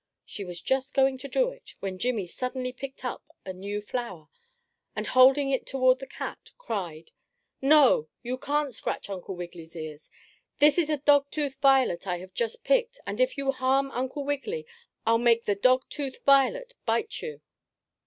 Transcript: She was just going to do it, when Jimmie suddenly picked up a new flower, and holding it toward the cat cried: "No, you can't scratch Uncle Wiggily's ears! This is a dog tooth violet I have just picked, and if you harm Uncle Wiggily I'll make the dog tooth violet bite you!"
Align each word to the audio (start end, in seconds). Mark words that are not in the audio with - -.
She 0.25 0.43
was 0.43 0.61
just 0.63 0.95
going 0.95 1.19
to 1.19 1.27
do 1.27 1.51
it, 1.51 1.75
when 1.79 1.99
Jimmie 1.99 2.25
suddenly 2.25 2.73
picked 2.73 3.05
up 3.05 3.23
a 3.45 3.53
new 3.53 3.81
flower, 3.81 4.29
and 4.95 5.05
holding 5.05 5.51
it 5.51 5.67
toward 5.67 5.99
the 5.99 6.07
cat 6.07 6.53
cried: 6.57 7.11
"No, 7.61 8.09
you 8.23 8.39
can't 8.39 8.73
scratch 8.73 9.11
Uncle 9.11 9.35
Wiggily's 9.35 9.75
ears! 9.75 10.09
This 10.57 10.79
is 10.79 10.89
a 10.89 10.97
dog 10.97 11.27
tooth 11.29 11.59
violet 11.61 12.07
I 12.07 12.17
have 12.17 12.33
just 12.33 12.63
picked, 12.63 12.99
and 13.05 13.21
if 13.21 13.37
you 13.37 13.51
harm 13.51 13.91
Uncle 13.91 14.23
Wiggily 14.23 14.65
I'll 15.05 15.19
make 15.19 15.43
the 15.45 15.53
dog 15.53 15.85
tooth 15.87 16.23
violet 16.25 16.73
bite 16.87 17.21
you!" 17.21 17.39